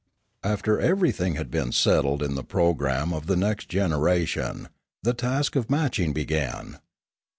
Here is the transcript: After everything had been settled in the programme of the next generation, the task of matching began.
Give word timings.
After 0.41 0.79
everything 0.79 1.35
had 1.35 1.51
been 1.51 1.71
settled 1.71 2.23
in 2.23 2.33
the 2.33 2.43
programme 2.43 3.13
of 3.13 3.27
the 3.27 3.35
next 3.35 3.69
generation, 3.69 4.69
the 5.03 5.13
task 5.13 5.55
of 5.55 5.69
matching 5.69 6.11
began. 6.11 6.79